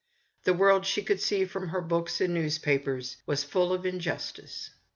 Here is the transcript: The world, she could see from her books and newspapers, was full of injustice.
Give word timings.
The 0.45 0.53
world, 0.55 0.87
she 0.87 1.03
could 1.03 1.21
see 1.21 1.45
from 1.45 1.67
her 1.69 1.79
books 1.79 2.21
and 2.21 2.33
newspapers, 2.33 3.17
was 3.27 3.43
full 3.43 3.71
of 3.71 3.85
injustice. 3.85 4.71